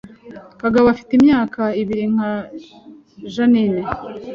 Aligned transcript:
Kagabo 0.61 0.85
afite 0.93 1.11
imyaka 1.15 1.61
ibiri 1.81 2.05
nka 2.13 2.31
Jeaninne 3.33 3.81